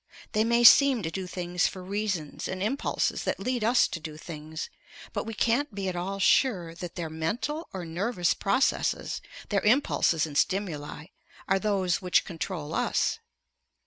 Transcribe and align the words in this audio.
They 0.31 0.43
may 0.43 0.63
seem 0.63 1.03
to 1.03 1.11
do 1.11 1.27
things 1.27 1.67
for 1.67 1.83
reasons 1.83 2.47
and 2.47 2.63
impulses 2.63 3.23
that 3.25 3.39
lead 3.39 3.63
us 3.63 3.87
to 3.89 3.99
do 3.99 4.17
things, 4.17 4.67
but 5.13 5.25
we 5.27 5.35
can't 5.35 5.75
be 5.75 5.87
at 5.89 5.95
all 5.95 6.17
sure 6.17 6.73
that 6.73 6.95
their 6.95 7.07
mental 7.07 7.69
or 7.71 7.85
nervous 7.85 8.33
processes, 8.33 9.21
their 9.49 9.61
impulses 9.61 10.25
and 10.25 10.35
stimuli, 10.35 11.05
are 11.47 11.59
those 11.59 12.01
which 12.01 12.25
control 12.25 12.73
us. 12.73 13.19